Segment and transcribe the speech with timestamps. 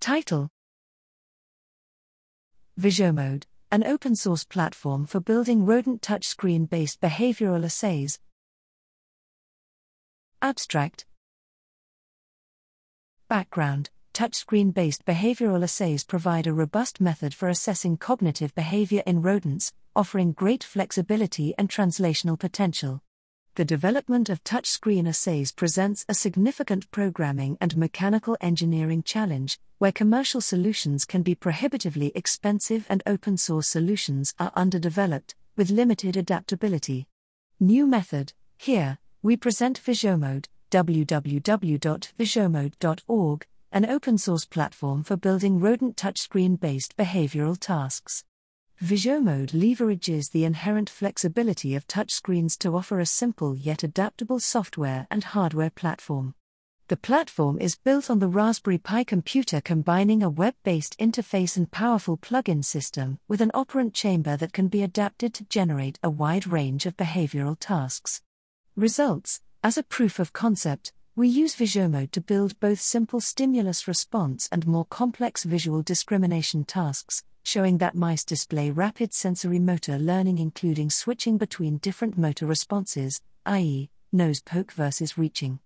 [0.00, 0.48] Title.
[2.80, 8.20] Visiomode, an open source platform for building rodent touchscreen based behavioral assays.
[10.40, 11.04] Abstract.
[13.28, 19.72] Background Touchscreen based behavioral assays provide a robust method for assessing cognitive behavior in rodents,
[19.94, 23.02] offering great flexibility and translational potential
[23.58, 30.40] the development of touchscreen assays presents a significant programming and mechanical engineering challenge, where commercial
[30.40, 37.08] solutions can be prohibitively expensive and open source solutions are underdeveloped, with limited adaptability.
[37.58, 46.60] New method Here, we present Visiomode, www.visiomode.org, an open source platform for building rodent touchscreen
[46.60, 48.22] based behavioral tasks.
[48.82, 55.24] Visiomode leverages the inherent flexibility of touchscreens to offer a simple yet adaptable software and
[55.24, 56.32] hardware platform.
[56.86, 61.68] The platform is built on the Raspberry Pi computer, combining a web based interface and
[61.68, 66.08] powerful plug in system with an operant chamber that can be adapted to generate a
[66.08, 68.22] wide range of behavioral tasks.
[68.76, 74.48] Results As a proof of concept, we use Visiomode to build both simple stimulus response
[74.52, 81.38] and more complex visual discrimination tasks, showing that mice display rapid sensorimotor learning, including switching
[81.38, 85.58] between different motor responses, i.e., nose poke versus reaching.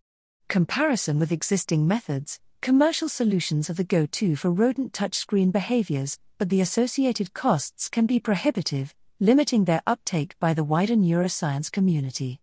[0.47, 6.51] Comparison with existing methods commercial solutions are the go to for rodent touchscreen behaviors, but
[6.51, 12.39] the associated costs can be prohibitive, limiting their uptake by the wider neuroscience community.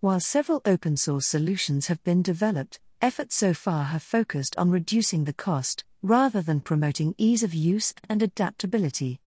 [0.00, 5.26] While several open source solutions have been developed, efforts so far have focused on reducing
[5.26, 9.20] the cost, rather than promoting ease of use and adaptability.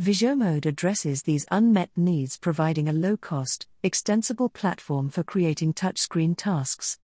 [0.00, 6.98] Visiomode addresses these unmet needs, providing a low cost, extensible platform for creating touchscreen tasks.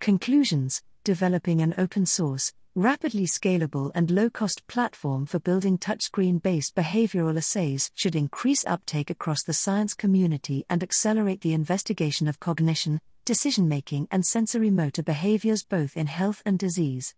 [0.00, 6.74] Conclusions Developing an open source, rapidly scalable, and low cost platform for building touchscreen based
[6.74, 13.00] behavioral assays should increase uptake across the science community and accelerate the investigation of cognition,
[13.24, 17.14] decision making, and sensorimotor behaviors both in health and disease.